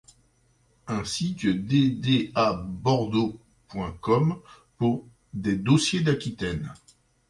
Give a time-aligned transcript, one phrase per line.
[0.87, 1.47] Ainsi que
[2.35, 4.41] ddabordeaux.com
[4.79, 6.73] pour les Dossiers d'Aquitaine.